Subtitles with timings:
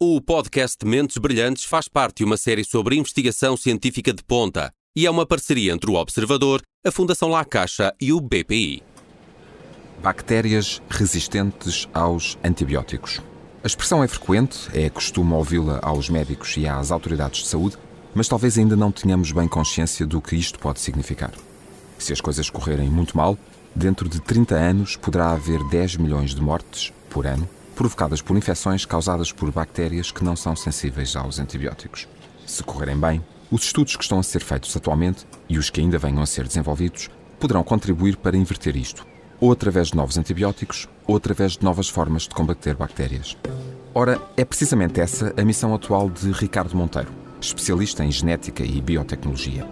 [0.00, 5.04] O podcast Mentes Brilhantes faz parte de uma série sobre investigação científica de ponta e
[5.04, 8.80] é uma parceria entre o Observador, a Fundação La Caixa e o BPI.
[10.00, 13.20] Bactérias resistentes aos antibióticos.
[13.64, 17.76] A expressão é frequente, é costume ouvi-la aos médicos e às autoridades de saúde,
[18.14, 21.32] mas talvez ainda não tenhamos bem consciência do que isto pode significar.
[21.98, 23.36] Se as coisas correrem muito mal,
[23.74, 28.84] dentro de 30 anos poderá haver 10 milhões de mortes por ano provocadas por infecções
[28.84, 32.08] causadas por bactérias que não são sensíveis aos antibióticos.
[32.44, 35.96] Se correrem bem, os estudos que estão a ser feitos atualmente e os que ainda
[35.96, 39.06] venham a ser desenvolvidos poderão contribuir para inverter isto,
[39.38, 43.36] ou através de novos antibióticos, ou através de novas formas de combater bactérias.
[43.94, 49.64] Ora, é precisamente essa a missão atual de Ricardo Monteiro, especialista em genética e biotecnologia.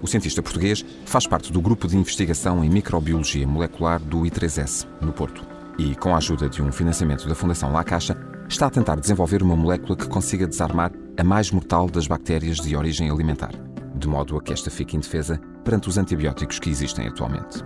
[0.00, 5.12] O cientista português faz parte do grupo de investigação em microbiologia molecular do I3S, no
[5.12, 8.16] Porto e, com a ajuda de um financiamento da Fundação La Caixa,
[8.48, 12.76] está a tentar desenvolver uma molécula que consiga desarmar a mais mortal das bactérias de
[12.76, 13.52] origem alimentar,
[13.94, 17.62] de modo a que esta fique indefesa perante os antibióticos que existem atualmente.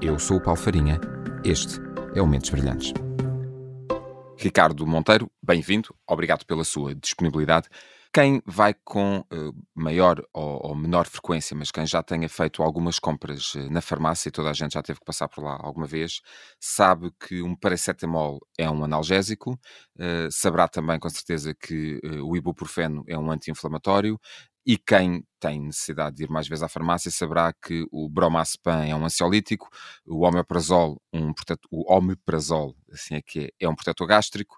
[0.00, 1.00] Eu sou o Paulo Farinha,
[1.44, 1.80] este
[2.14, 2.92] é o Mentes Brilhantes.
[4.36, 7.68] Ricardo Monteiro, bem-vindo, obrigado pela sua disponibilidade.
[8.14, 13.56] Quem vai com uh, maior ou, menor frequência, mas quem já tenha feito algumas compras
[13.56, 16.20] uh, na farmácia, e toda a gente já teve que passar por lá alguma vez,
[16.60, 19.58] sabe que um paracetamol é um analgésico,
[19.98, 24.16] uh, saberá também com certeza que o ibuprofeno é um anti-inflamatório,
[24.64, 28.94] e quem tem necessidade de ir mais vezes à farmácia saberá que o bromazepam é
[28.94, 29.68] um ansiolítico,
[30.06, 31.32] o omeprazol, um,
[31.68, 34.56] o omeprazol, assim é que é, é um protetor gástrico,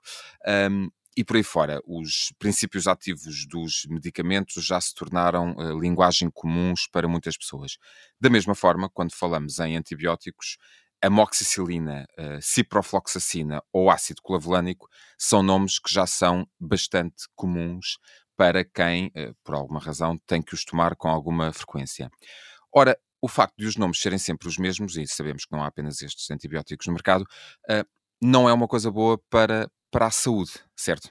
[0.70, 6.30] um, e por aí fora, os princípios ativos dos medicamentos já se tornaram uh, linguagem
[6.30, 7.78] comuns para muitas pessoas.
[8.20, 10.58] Da mesma forma, quando falamos em antibióticos,
[11.02, 17.98] amoxicilina, uh, ciprofloxacina ou ácido clavulânico são nomes que já são bastante comuns
[18.36, 22.10] para quem, uh, por alguma razão, tem que os tomar com alguma frequência.
[22.70, 25.68] Ora, o facto de os nomes serem sempre os mesmos, e sabemos que não há
[25.68, 27.88] apenas estes antibióticos no mercado, uh,
[28.20, 31.10] não é uma coisa boa para, para a saúde, certo?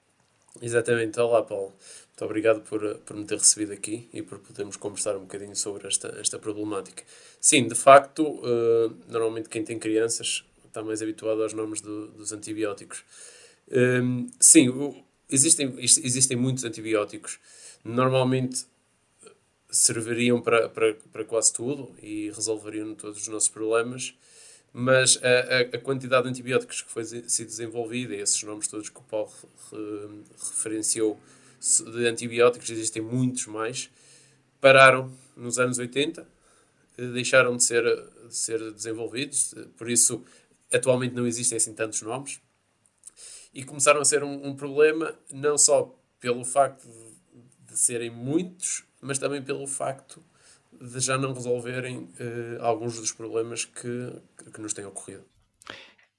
[0.62, 1.20] Exatamente.
[1.20, 1.74] Olá, Paulo.
[2.10, 5.88] Muito obrigado por, por me ter recebido aqui e por podermos conversar um bocadinho sobre
[5.88, 7.04] esta, esta problemática.
[7.42, 12.32] Sim, de facto, uh, normalmente quem tem crianças está mais habituado aos nomes do, dos
[12.32, 13.04] antibióticos.
[13.72, 17.40] Um, ehm, sim, existem, existem muitos antibióticos.
[17.84, 18.68] Normalmente
[19.72, 24.14] serviriam para, para, para quase tudo e resolveriam todos os nossos problemas
[24.78, 29.04] mas a, a, quantidade de antibióticos que foi se desenvolvida, esses nomes todos que o
[29.04, 29.32] Paulo
[30.38, 31.18] referenciou
[31.94, 33.90] de antibióticos, existem muitos mais,
[34.60, 36.28] pararam nos anos 80,
[36.98, 37.84] eh, deixaram de ser,
[38.28, 40.22] de ser desenvolvidos, por isso
[40.74, 42.42] atualmente não existem assim tantos nomes,
[43.54, 48.84] e começaram a ser um, um problema não só pelo facto de, de serem muitos,
[49.00, 50.22] mas também pelo facto
[50.82, 54.14] de já não resolverem uh, alguns dos problemas que,
[54.54, 55.26] que nos têm ocorrido.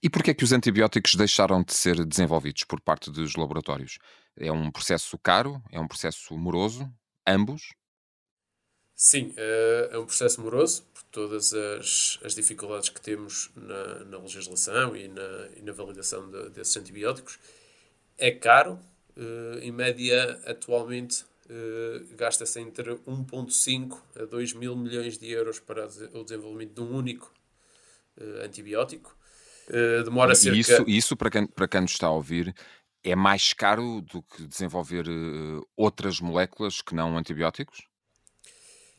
[0.02, 3.98] E porquê é que os antibióticos deixaram de ser desenvolvidos por parte dos laboratórios?
[4.36, 5.62] É um processo caro?
[5.72, 6.88] É um processo moroso?
[7.26, 7.74] Ambos?
[8.94, 14.18] Sim, uh, é um processo moroso, por todas as, as dificuldades que temos na, na
[14.18, 17.38] legislação e na, e na validação de, desses antibióticos.
[18.16, 18.78] É caro,
[19.16, 21.26] uh, em média, atualmente,
[22.16, 27.32] gasta-se entre 1,5 a 2 mil milhões de euros para o desenvolvimento de um único
[28.18, 29.16] uh, antibiótico.
[29.68, 30.58] Uh, demora e cerca...
[30.58, 32.54] Isso, isso para, quem, para quem nos está a ouvir,
[33.02, 35.06] é mais caro do que desenvolver
[35.76, 37.86] outras moléculas que não antibióticos?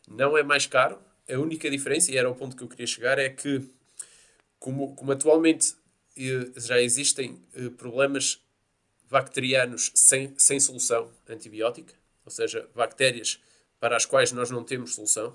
[0.08, 1.00] Não é mais caro.
[1.30, 3.70] A única diferença, e era o ponto que eu queria chegar, é que,
[4.58, 5.76] como, como atualmente
[6.56, 7.38] já existem
[7.78, 8.42] problemas
[9.10, 11.94] bacterianos sem, sem solução antibiótica,
[12.28, 13.40] ou seja, bactérias
[13.80, 15.34] para as quais nós não temos solução.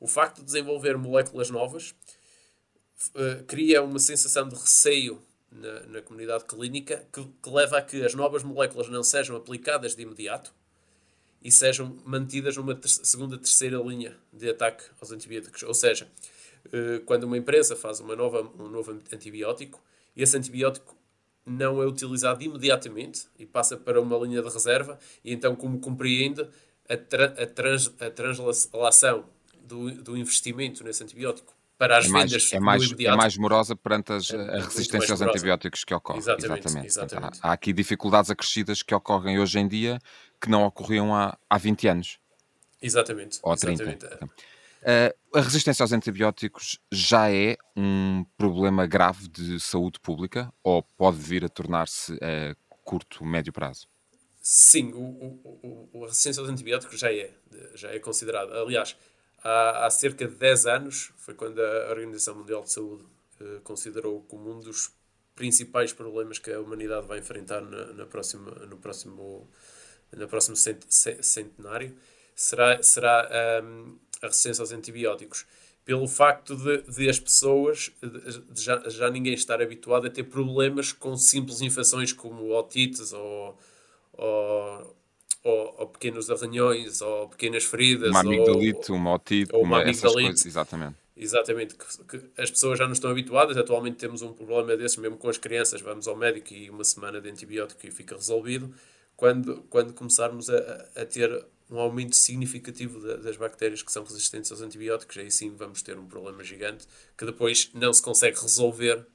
[0.00, 1.94] O facto de desenvolver moléculas novas
[3.10, 8.04] uh, cria uma sensação de receio na, na comunidade clínica que, que, leva a que
[8.04, 10.52] as novas moléculas não sejam aplicadas de imediato
[11.40, 15.62] e sejam mantidas numa ter segunda, terceira linha de ataque aos antibióticos.
[15.62, 16.08] Ou seja,
[16.66, 19.80] uh, quando uma empresa faz uma nova, um novo antibiótico,
[20.16, 20.96] esse antibiótico
[21.44, 26.46] não é utilizado imediatamente e passa para uma linha de reserva, e então, como compreende,
[26.88, 29.24] a, tra a, trans a translação
[29.60, 33.74] do, do investimento nesse antibiótico para as é mais, vendas é mais, é mais morosa
[33.74, 36.18] perante as, é, a resistência aos antibióticos que ocorre.
[36.18, 36.60] Exatamente.
[36.60, 36.86] exatamente.
[36.86, 37.40] exatamente.
[37.42, 39.98] há, há, aqui dificuldades acrescidas que ocorrem hoje em dia
[40.40, 42.18] que não ocorriam há, há 20 anos.
[42.80, 43.40] Exatamente.
[43.42, 43.82] Ou 30.
[43.82, 44.32] Exatamente.
[44.82, 51.18] Uh, a resistência aos antibióticos já é um problema grave de saúde pública ou pode
[51.18, 53.86] vir a tornar-se uh, curto, médio prazo?
[54.40, 57.30] Sim, o, o, a resistência aos antibióticos já é,
[57.74, 58.60] já é considerada.
[58.60, 58.96] Aliás,
[59.44, 63.04] há, há cerca de 10 anos, foi quando a Organização Mundial de Saúde
[63.40, 64.90] eh, considerou como um dos
[65.36, 69.48] principais problemas que a humanidade vai enfrentar na, na próxima, no próximo,
[70.10, 71.96] no próximo centenário
[72.34, 75.44] será, será um, a resistência aos antibióticos.
[75.84, 80.92] Pelo facto de, de as pessoas de já, já ninguém estar habituado a ter problemas
[80.92, 83.58] com simples infecções como otites ou,
[84.12, 84.96] ou,
[85.42, 88.10] ou, ou pequenos arranhões ou pequenas feridas.
[88.10, 90.22] Uma amigdalite, ou, uma otite, ou uma, uma amigdalite.
[90.22, 91.02] Coisas, exatamente.
[91.14, 93.56] Exatamente, que, que, as pessoas já não estão habituadas.
[93.56, 95.80] Atualmente temos um problema desses, mesmo com as crianças.
[95.80, 98.72] Vamos ao médico e uma semana de antibiótico e fica resolvido.
[99.16, 104.60] Quando, quando começarmos a, a ter um aumento significativo das bactérias que são resistentes aos
[104.60, 106.86] antibióticos, aí sim vamos ter um problema gigante
[107.16, 109.06] que depois não se consegue resolver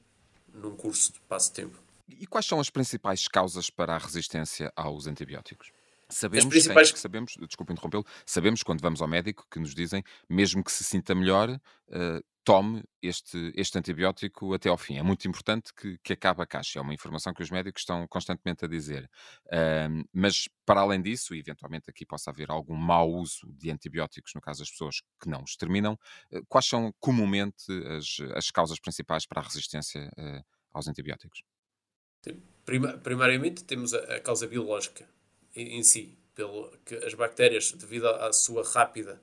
[0.52, 1.78] num curso de passo-tempo.
[2.08, 5.77] E quais são as principais causas para a resistência aos antibióticos?
[6.10, 6.88] Sabemos, as principais...
[6.96, 11.14] sabemos, desculpe interrompê-lo, sabemos quando vamos ao médico que nos dizem, mesmo que se sinta
[11.14, 14.96] melhor, uh, tome este, este antibiótico até ao fim.
[14.96, 16.78] É muito importante que, que acabe a caixa.
[16.78, 19.04] É uma informação que os médicos estão constantemente a dizer.
[19.48, 24.32] Uh, mas, para além disso, e eventualmente aqui possa haver algum mau uso de antibióticos,
[24.34, 25.92] no caso das pessoas que não os terminam,
[26.32, 27.66] uh, quais são comumente
[27.98, 31.42] as, as causas principais para a resistência uh, aos antibióticos?
[33.02, 35.06] Primariamente, temos a, a causa biológica
[35.62, 39.20] em, si, pelo que as bactérias, devido à, sua rápida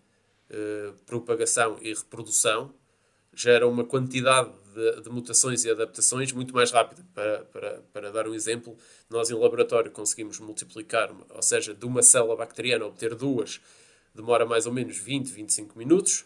[0.50, 2.74] eh, propagação e reprodução,
[3.34, 7.06] gera uma quantidade de, de, mutações e adaptações muito mais rápida.
[7.14, 8.78] Para, para, para dar um exemplo,
[9.10, 13.60] nós em laboratório conseguimos multiplicar, ou seja, de uma célula bacteriana obter duas,
[14.14, 16.26] demora mais ou menos 20, 25 minutos.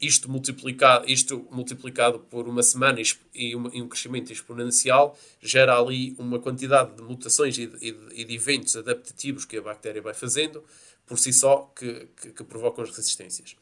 [0.00, 3.00] Isto multiplicado, isto multiplicado por uma semana
[3.34, 8.24] e, uma, e um crescimento exponencial gera ali uma quantidade de mutações e de, e,
[8.24, 10.62] de, eventos adaptativos que a bactéria vai fazendo
[11.04, 13.56] por si só que, que, que provocam as resistências.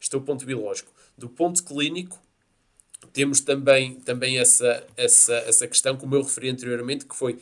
[0.00, 0.90] Este é o ponto biológico.
[1.16, 2.18] Do ponto clínico,
[3.12, 7.38] temos também, também essa, essa, essa questão, como eu referi anteriormente, que foi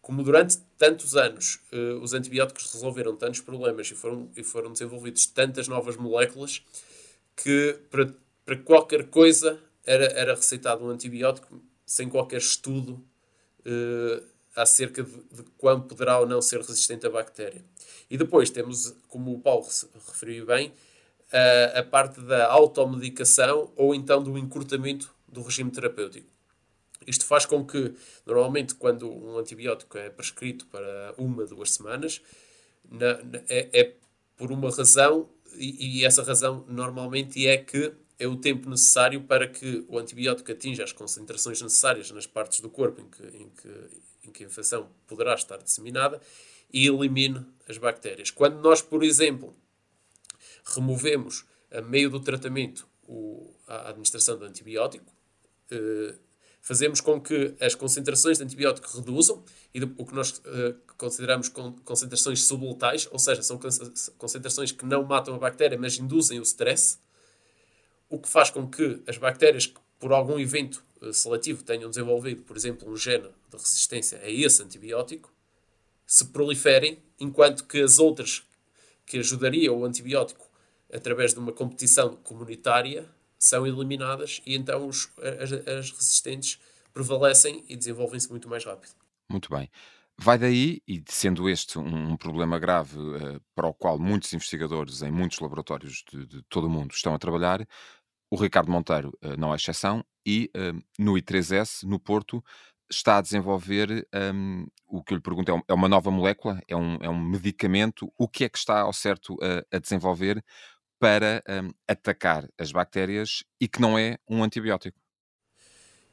[0.00, 5.26] como durante tantos anos uh, os antibióticos resolveram tantos problemas e foram, e foram desenvolvidos
[5.26, 6.62] tantas novas moléculas
[7.36, 8.14] que para,
[8.44, 13.04] para qualquer coisa era, era receitado um antibiótico sem qualquer estudo
[13.60, 14.24] uh,
[14.54, 17.64] acerca de, de quão poderá ou não ser resistente à bactéria.
[18.10, 19.66] E depois temos, como o Paulo
[20.06, 20.72] referiu bem,
[21.32, 26.30] a, a parte da automedicação ou então do encurtamento do regime terapêutico.
[27.06, 27.94] Isto faz com que,
[28.24, 32.20] normalmente, quando um antibiótico é prescrito para uma, duas semanas,
[32.88, 33.94] na, na, é, é,
[34.36, 39.48] por uma razão, e, e, essa razão normalmente é que é o tempo necessário para
[39.48, 44.28] que o antibiótico atinja as concentrações necessárias nas partes do corpo em que, em que,
[44.28, 46.20] em que a infecção poderá estar disseminada
[46.72, 48.30] e elimine as bactérias.
[48.30, 49.54] Quando nós, por exemplo,
[50.64, 55.12] removemos a meio do tratamento o, a administração do antibiótico,
[55.70, 56.14] eh,
[56.60, 59.44] fazemos com que as concentrações de antibiótico reduzam
[59.74, 63.58] e o que nós eh, consideramos con, concentrações subletais, ou seja, são
[64.16, 66.96] concentrações que não matam a bactéria, mas induzem o stress,
[68.08, 72.42] o que faz com que as bactérias que por algum evento eh, seletivo tenham desenvolvido,
[72.42, 75.32] por exemplo, um gene de resistência a esse antibiótico,
[76.06, 78.44] se proliferem, enquanto que as outras
[79.04, 80.48] que ajudariam o antibiótico
[80.92, 85.08] através de uma competição comunitária, são eliminadas e então os,
[85.40, 86.60] as, as resistentes
[86.94, 89.01] prevalecem e desenvolvem-se muito mais rápido.
[89.32, 89.70] Muito bem.
[90.18, 95.10] Vai daí, e sendo este um, problema grave uh, para o qual muitos investigadores em
[95.10, 97.66] muitos laboratórios de, de, todo o mundo estão a trabalhar,
[98.30, 102.44] o Ricardo Monteiro uh, não é exceção e uh, no I3S, no Porto,
[102.90, 106.76] está a desenvolver um, o que eu lhe pergunto é, é uma nova molécula, é
[106.76, 108.12] um, é um medicamento.
[108.18, 109.38] O que é que está ao certo
[109.72, 110.44] a, desenvolver
[111.00, 115.01] para um, atacar as bactérias e que não é um antibiótico.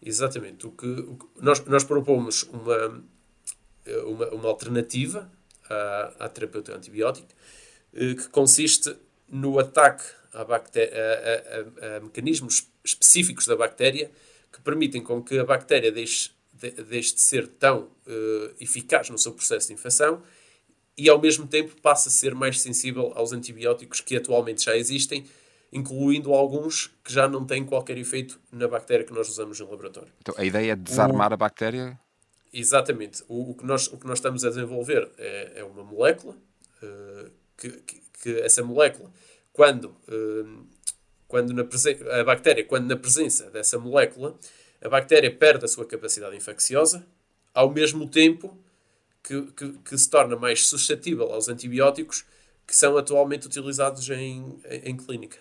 [0.02, 0.66] Exatamente.
[0.66, 3.04] O que, o que nós, nós propomos uma,
[4.06, 5.30] uma, uma alternativa
[5.70, 7.36] à, à terapêutica antibiótica
[7.94, 8.96] eh, que consiste
[9.28, 10.04] no ataque
[10.34, 14.12] a, a, a, a, mecanismos específicos da bactéria
[14.52, 19.18] que permitem com que a bactéria deixe de, deixe de ser tão uh, eficaz no
[19.18, 20.22] seu processo de infecção
[20.98, 25.26] e ao mesmo tempo passa a ser mais sensível aos antibióticos que atualmente já existem,
[25.72, 30.12] incluindo alguns que já não têm qualquer efeito na bactéria que nós usamos no laboratório.
[30.22, 31.34] Então a ideia é desarmar o...
[31.34, 32.00] a bactéria?
[32.52, 33.24] Exatamente.
[33.28, 36.36] O, o, que nós, o que nós estamos a desenvolver é, é uma molécula
[36.82, 39.12] uh, que, que, que, essa molécula,
[39.54, 40.66] quando, uh,
[41.28, 41.64] quando na
[42.20, 44.36] a bactéria, quando na presença dessa molécula,
[44.82, 47.06] a bactéria perde a sua capacidade infecciosa,
[47.54, 48.58] ao mesmo tempo
[49.22, 52.26] que, que, que, se torna mais suscetível aos antibióticos
[52.66, 55.38] que são atualmente utilizados em, em, em clínica.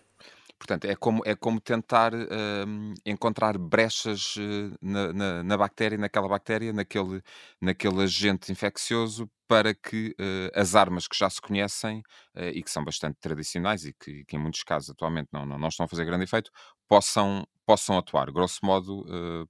[0.59, 6.29] Portanto, é como, é como tentar uh, encontrar brechas uh, na, na, na, bactéria, naquela
[6.29, 7.23] bactéria, naquele,
[7.61, 12.03] naquele agente infeccioso, para que uh, as armas que já se conhecem
[12.35, 15.59] eh, e que são bastante tradicionais e que, que, em muitos casos atualmente não, não,
[15.59, 16.50] não, estão a fazer grande efeito,
[16.87, 18.31] possam, possam atuar.
[18.31, 19.07] Grosso modo,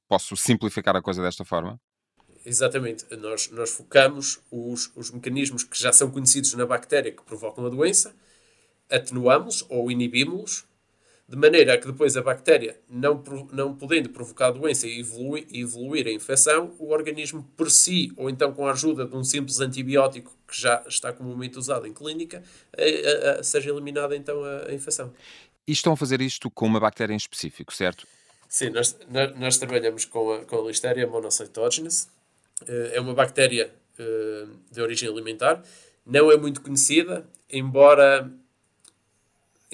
[0.07, 1.81] posso simplificar a coisa desta forma?
[2.47, 3.05] Exatamente.
[3.17, 7.69] Nós, nós focamos os, os mecanismos que já são conhecidos na bactéria que provocam a
[7.69, 8.15] doença,
[8.89, 10.68] atenuamos ou inibimos-los
[11.29, 16.07] de maneira a que depois a bactéria, não, não podendo provocar doença e evoluir, evoluir
[16.07, 20.35] a infecção, o organismo por si, ou então com a ajuda de um simples antibiótico
[20.47, 22.43] que já está comumente usado em clínica,
[22.75, 25.13] a, a, a, seja eliminada então a, infecção.
[25.67, 28.07] E estão a fazer isto com uma bactéria em específico, certo?
[28.49, 28.97] Sim, nós,
[29.37, 32.09] nós trabalhamos com a, com a Listeria monocytogenes.
[32.67, 35.63] Eh, é uma bactéria eh, de origem alimentar.
[36.07, 38.33] Não é muito conhecida, embora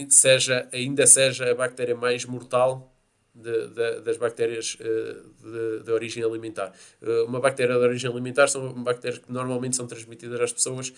[0.08, 2.92] seja, ainda seja a bactéria mais mortal
[3.34, 6.72] de, de, das bactérias uh, de, de, origem alimentar.
[7.02, 10.92] Uh, uma bactéria de origem alimentar são bactérias que normalmente são transmitidas às pessoas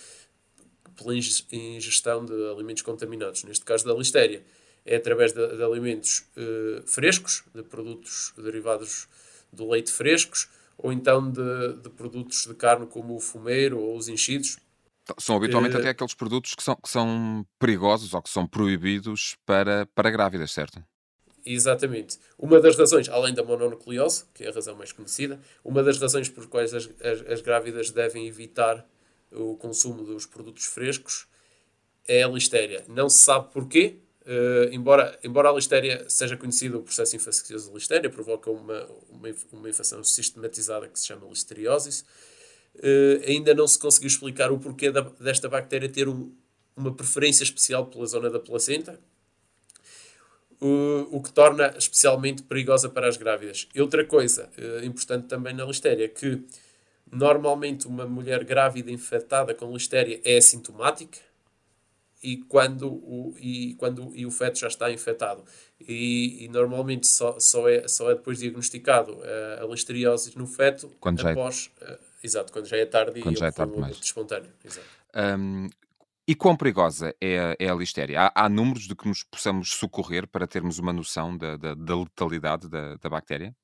[0.97, 3.45] pela ingestão de alimentos contaminados.
[3.45, 4.43] Neste caso da listéria,
[4.85, 9.09] é através de, alimentos uh, frescos, de produtos derivados
[9.53, 10.49] do leite frescos,
[10.79, 14.59] ou então de produtos de carne como o fumeiro ou os enchidos,
[15.18, 19.36] são habitualmente uh, até aqueles produtos que são, que são perigosos ou que são proibidos
[19.44, 20.82] para, para grávidas, certo?
[21.44, 22.18] Exatamente.
[22.36, 26.28] Uma das razões, além da mononucleose, que é a razão mais conhecida, uma das razões
[26.28, 28.84] por quais as, as, as grávidas devem evitar
[29.30, 31.28] o consumo dos produtos frescos
[32.06, 32.84] é a listéria.
[32.88, 37.75] Não se sabe porquê, uh, embora, embora a listéria seja conhecido o processo infeccioso de
[37.75, 42.04] listéria, provoca uma, uma, uma infecção sistematizada que se chama listeriose
[43.26, 46.33] ainda não se conseguiu explicar o porquê da, desta bactéria ter um,
[46.76, 49.00] uma preferência especial pela zona da placenta,
[50.61, 53.68] o, o que torna especialmente perigosa para as grávidas.
[53.75, 56.42] E outra coisa uh, importante também na listéria é que
[57.11, 61.18] normalmente uma mulher grávida infectada com listéria é assintomática
[62.23, 65.45] e quando o, e quando e o feto já está infectado.
[65.80, 70.90] E, e normalmente só, só, é, só é depois diagnosticado uh, a listeriose no feto
[70.99, 71.71] quando após.
[71.80, 71.99] É...
[72.26, 73.99] Exato, quando já é tarde quando e já é tarde demais.
[74.02, 74.50] espontâneo.
[74.64, 74.87] Exato.
[75.14, 75.68] Um,
[76.28, 78.23] e quão perigosa é a, é a listéria?
[78.23, 81.97] Há, há, números de que nos possamos socorrer para termos uma noção da, da, da
[81.97, 83.54] letalidade da, da bactéria?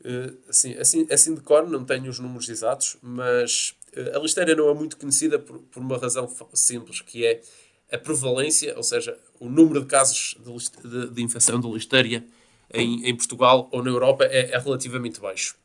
[0.00, 4.56] Uh, sim, assim, assim de cor não tenho os números exatos, mas uh, a listéria
[4.56, 7.40] não é muito conhecida por, por uma razão simples, que é
[7.92, 12.26] a prevalência, ou seja, o número de casos de, de, de infecção de listéria
[12.74, 15.56] em, em Portugal ou na Europa é, é relativamente baixo.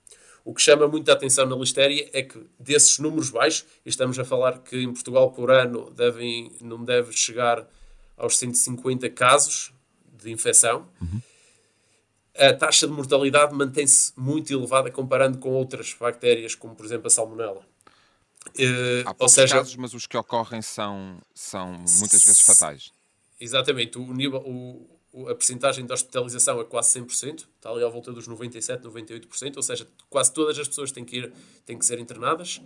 [0.44, 4.26] O que chama muita atenção na listéria é que desses números baixos, e estamos a
[4.26, 7.68] falar que em Portugal por ano devem, não deve chegar
[8.18, 9.74] aos 150 casos
[10.12, 11.22] de infecção, uhum.
[12.36, 17.10] a taxa de mortalidade mantém-se muito elevada comparando com outras bactérias, como por exemplo a
[17.10, 17.66] salmonela.
[18.50, 22.92] Uh, Há ou seja, casos, mas os que ocorrem são, são muitas vezes fatais.
[23.40, 23.98] Exatamente.
[23.98, 28.28] O nível, o, a percentagem de hospitalização é quase 100%, está ali à volta dos
[28.28, 31.34] 97%, 98%, ou seja, quase todas as pessoas têm que, ir,
[31.66, 32.62] têm que ser internadas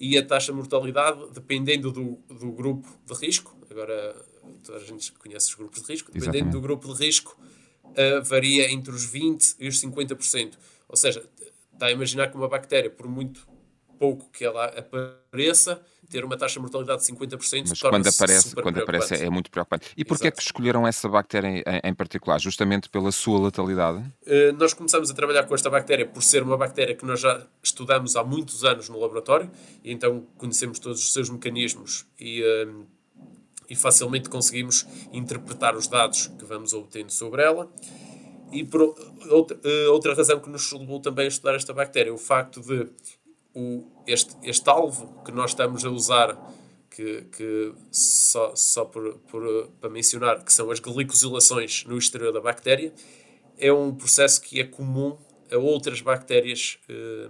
[0.00, 4.16] e a taxa de mortalidade, dependendo do, do grupo de risco, agora
[4.64, 6.52] toda a gente conhece os grupos de risco, dependendo Exatamente.
[6.54, 7.38] do grupo de risco,
[7.84, 10.54] uh, varia entre os 20% e os 50%.
[10.88, 11.22] Ou seja,
[11.72, 13.46] está a imaginar que uma bactéria, por muito
[13.98, 17.66] pouco que ela apareça, ter uma taxa de mortalidade de 50%.
[17.68, 19.90] Mas quando aparece, quando aparece é muito preocupante.
[19.96, 22.38] E porquê é que escolheram essa bactéria em, em, particular?
[22.40, 23.98] Justamente pela sua letalidade?
[24.26, 27.46] Uh, nós começamos a trabalhar com esta bactéria por ser uma bactéria que nós já
[27.62, 29.50] estudamos há muitos anos no laboratório,
[29.84, 32.86] e então conhecemos todos os seus mecanismos e, uh,
[33.68, 37.70] e facilmente conseguimos interpretar os dados que vamos obtendo sobre ela.
[38.52, 38.68] E
[39.30, 42.88] outra, uh, outra razão que nos levou também a estudar esta bactéria, o facto de
[44.06, 46.38] este, este alvo que nós estamos a usar,
[46.90, 52.40] que, que só, só por, por, para mencionar, que são as glicosilações no exterior da
[52.40, 52.92] bactéria,
[53.58, 55.16] é um processo que é comum
[55.52, 57.28] a outras bactérias eh,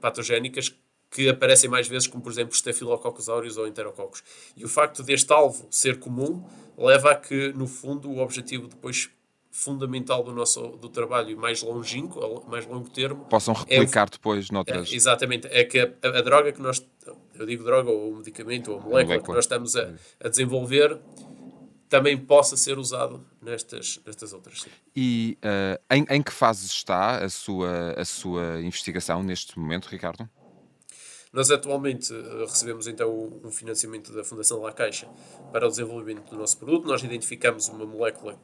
[0.00, 0.74] patogénicas
[1.10, 4.22] que aparecem mais vezes, como por exemplo Staphylococcus aureus ou Enterococcus.
[4.56, 6.44] E o facto deste alvo ser comum
[6.76, 9.10] leva a que, no fundo, o objetivo depois
[9.58, 13.24] fundamental do nosso do trabalho mais longínquo, mais longo termo.
[13.24, 14.92] Possam é replicar é, depois noutras.
[14.92, 15.48] É, exatamente.
[15.50, 16.86] É que a, a, droga que nós,
[17.34, 19.22] eu digo droga, ou medicamento, ou molécula, molécula.
[19.26, 20.96] que nós estamos a, a, desenvolver
[21.88, 24.60] também possa ser usado nestas, nestas outras.
[24.60, 24.70] Sim.
[24.94, 30.28] E uh, em, em que fase está a sua, a sua investigação neste momento, Ricardo?
[31.32, 35.08] Nós atualmente uh, recebemos então um financiamento da Fundação La Caixa
[35.50, 36.86] para o desenvolvimento do nosso produto.
[36.86, 38.38] Nós identificamos uma molécula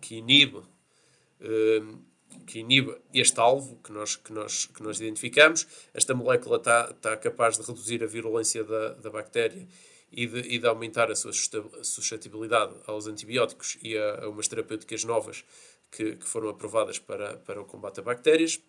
[0.00, 1.98] que, inibe uh,
[2.46, 5.66] que inibe este alvo que nós, que nós, que nós identificamos.
[5.94, 9.66] Esta molécula está, está capaz de reduzir a virulência da, da bactéria
[10.12, 15.04] e de, e de aumentar a sua suscetibilidade aos antibióticos e a, a umas terapêuticas
[15.04, 15.44] novas
[15.90, 18.60] que, que, foram aprovadas para, para o combate a bactérias.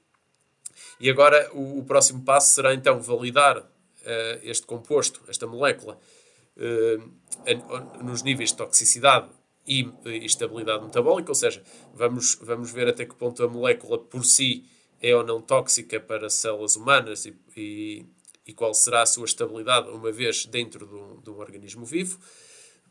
[0.99, 3.65] E agora o, o próximo passo será então validar uh,
[4.43, 5.99] este composto, esta molécula,
[6.57, 9.29] uh, nos níveis de toxicidade
[9.71, 11.63] e, estabilidade metabólica, ou seja,
[11.93, 14.65] vamos, vamos ver até que ponto a molécula por si
[15.01, 18.05] é ou não tóxica para células humanas e, e,
[18.45, 20.85] e qual será a sua estabilidade uma vez dentro
[21.23, 22.19] de um, organismo vivo.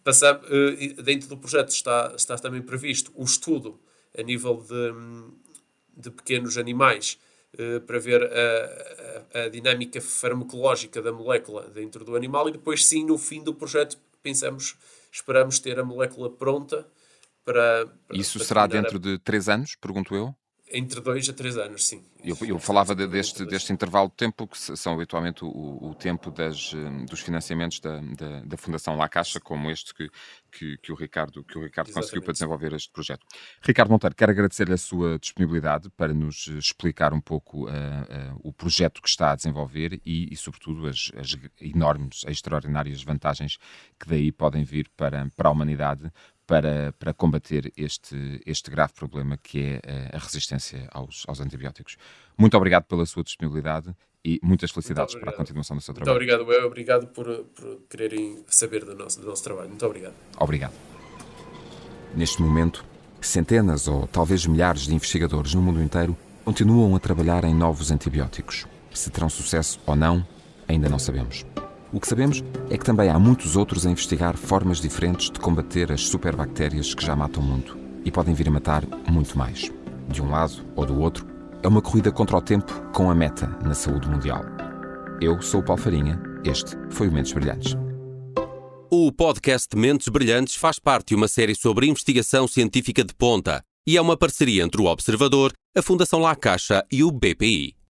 [0.01, 3.79] Uh, dentro do projeto está, está também previsto o estudo
[4.17, 7.19] a nível de, de pequenos animais
[7.55, 12.87] uh, para ver a, a, a, dinâmica farmacológica da molécula dentro do animal e depois
[12.87, 14.77] sim no fim do projeto pensamos
[15.11, 16.87] esperamos ter a molécula pronta
[17.45, 17.87] para.
[18.07, 19.01] para Isso para será dentro a...
[19.01, 20.35] de três anos, pergunto eu?
[20.73, 22.05] Entre dois a três anos, sim.
[22.23, 26.31] Eu, eu falava de, deste, deste intervalo de tempo, que são habitualmente o, o tempo
[26.31, 30.09] das, hum, dos financiamentos da, da, da, Fundação La Caixa, como este que,
[30.53, 33.27] que, que o Ricardo, que o Ricardo conseguiu para desenvolver este projeto.
[33.63, 38.53] Ricardo Monteiro, quero agradecer-lhe a sua disponibilidade para nos explicar um pouco uh, uh, o
[38.53, 43.57] projeto que está a desenvolver e, e sobretudo, as, as enormes, extraordinárias vantagens
[43.99, 46.13] que daí podem vir para, para a humanidade,
[46.51, 51.97] para, para combater este, este grave problema que é eh, a resistência aos, aos antibióticos.
[52.37, 56.19] Muito obrigado pela sua disponibilidade e muitas felicidades para a continuação do seu trabalho.
[56.19, 56.67] Muito obrigado, eu.
[56.67, 59.69] Obrigado por, por quererem saber do nosso, do nosso trabalho.
[59.69, 60.15] Muito obrigado.
[60.41, 60.75] Obrigado.
[62.17, 62.85] Neste momento,
[63.21, 68.67] centenas ou talvez milhares de investigadores no mundo inteiro continuam a trabalhar em novos antibióticos.
[68.93, 70.27] Se terão sucesso ou não,
[70.67, 71.47] ainda não sabemos.
[71.93, 75.91] O que sabemos é que também há muitos outros a investigar formas diferentes de combater
[75.91, 79.71] as superbactérias que já matam muito e podem vir a matar muito mais.
[80.09, 81.27] De um lado ou do outro,
[81.63, 84.45] é uma corrida contra o tempo com a meta na saúde mundial.
[85.21, 87.77] Eu sou o Paulo Farinha, este foi o Mentes Brilhantes.
[88.91, 93.97] O podcast Mentes Brilhantes faz parte de uma série sobre investigação científica de ponta e
[93.97, 97.80] é uma parceria entre o Observador, a Fundação La Caixa e o BPI.